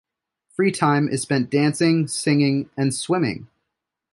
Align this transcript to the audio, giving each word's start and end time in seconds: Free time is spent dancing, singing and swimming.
Free 0.55 0.71
time 0.71 1.07
is 1.09 1.21
spent 1.21 1.51
dancing, 1.51 2.07
singing 2.07 2.71
and 2.75 2.91
swimming. 2.91 3.49